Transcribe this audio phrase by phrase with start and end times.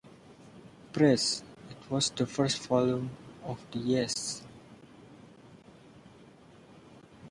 [0.93, 3.11] Press, it was the first volume
[3.43, 4.41] of the Yes!